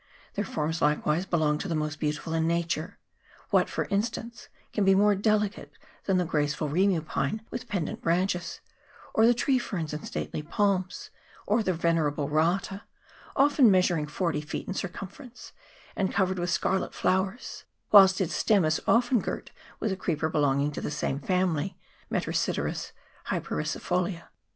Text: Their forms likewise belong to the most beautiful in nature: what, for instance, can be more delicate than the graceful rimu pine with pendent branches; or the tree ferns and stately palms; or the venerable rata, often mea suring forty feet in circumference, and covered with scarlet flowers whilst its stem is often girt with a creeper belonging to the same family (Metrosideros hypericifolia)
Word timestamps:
Their 0.33 0.45
forms 0.45 0.81
likewise 0.81 1.27
belong 1.27 1.59
to 1.59 1.67
the 1.67 1.75
most 1.75 1.99
beautiful 1.99 2.33
in 2.33 2.47
nature: 2.47 2.97
what, 3.51 3.69
for 3.69 3.85
instance, 3.91 4.47
can 4.73 4.83
be 4.83 4.95
more 4.95 5.13
delicate 5.13 5.73
than 6.05 6.17
the 6.17 6.25
graceful 6.25 6.69
rimu 6.69 7.05
pine 7.05 7.43
with 7.51 7.67
pendent 7.67 8.01
branches; 8.01 8.61
or 9.13 9.27
the 9.27 9.35
tree 9.35 9.59
ferns 9.59 9.93
and 9.93 10.03
stately 10.07 10.41
palms; 10.41 11.11
or 11.45 11.61
the 11.61 11.71
venerable 11.73 12.29
rata, 12.29 12.81
often 13.35 13.69
mea 13.69 13.81
suring 13.83 14.09
forty 14.09 14.41
feet 14.41 14.67
in 14.67 14.73
circumference, 14.73 15.53
and 15.95 16.11
covered 16.11 16.39
with 16.39 16.49
scarlet 16.49 16.95
flowers 16.95 17.65
whilst 17.91 18.19
its 18.19 18.33
stem 18.33 18.65
is 18.65 18.81
often 18.87 19.19
girt 19.19 19.51
with 19.79 19.91
a 19.91 19.95
creeper 19.95 20.29
belonging 20.29 20.71
to 20.71 20.81
the 20.81 20.89
same 20.89 21.19
family 21.19 21.77
(Metrosideros 22.11 22.91
hypericifolia) 23.27 24.29